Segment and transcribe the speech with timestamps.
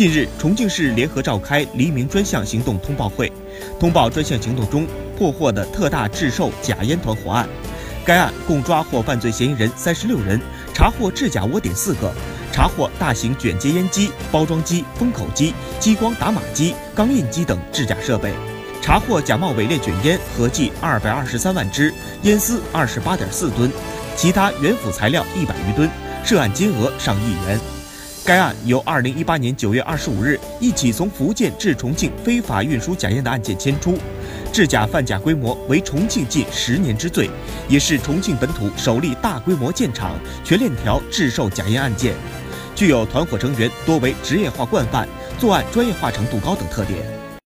[0.00, 3.30] 近日，重庆市联合召开黎明专项行动通报会，
[3.78, 7.46] 通报专项行动中破获的特大制售假烟团伙案。
[8.02, 10.40] 该案共抓获犯罪嫌疑人三十六人，
[10.72, 12.10] 查获制假窝点四个，
[12.50, 18.32] 查获大型卷接烟机、包装机、封口机、激光打码机、钢印机等制假设备，
[18.80, 21.92] 查获假冒伪劣卷烟合计二百二十三万支，
[22.22, 23.70] 烟丝二十八点四吨，
[24.16, 25.90] 其他原辅材料一百余吨，
[26.24, 27.60] 涉案金额上亿元。
[28.30, 33.98] 该案由二零一八年九月二十五日一起从福建至重庆非法运输假烟的案件牵出，
[34.52, 37.28] 制假贩假规模为重庆近十年之最，
[37.68, 40.12] 也是重庆本土首例大规模建厂、
[40.44, 42.14] 全链条制售假烟案件，
[42.76, 47.00] 具有团伙成员多为职业化惯犯、作案专业化程度高等特点。